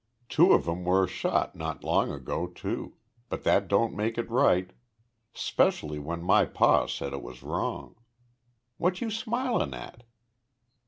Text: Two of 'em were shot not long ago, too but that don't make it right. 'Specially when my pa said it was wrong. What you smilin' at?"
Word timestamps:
Two 0.29 0.53
of 0.53 0.67
'em 0.67 0.83
were 0.83 1.05
shot 1.05 1.55
not 1.55 1.83
long 1.83 2.09
ago, 2.11 2.47
too 2.47 2.95
but 3.29 3.43
that 3.43 3.67
don't 3.67 3.93
make 3.95 4.17
it 4.17 4.27
right. 4.31 4.71
'Specially 5.35 5.99
when 5.99 6.23
my 6.23 6.43
pa 6.43 6.87
said 6.87 7.13
it 7.13 7.21
was 7.21 7.43
wrong. 7.43 7.93
What 8.77 8.99
you 8.99 9.11
smilin' 9.11 9.75
at?" 9.75 10.01